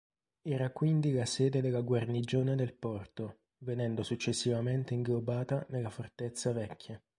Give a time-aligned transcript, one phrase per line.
[0.41, 6.99] Era quindi la sede della guarnigione del porto, venendo successivamente inglobata nella Fortezza Vecchia.